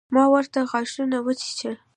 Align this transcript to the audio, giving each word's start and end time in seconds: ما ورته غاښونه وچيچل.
ما 0.13 0.23
ورته 0.33 0.59
غاښونه 0.69 1.17
وچيچل. 1.25 1.75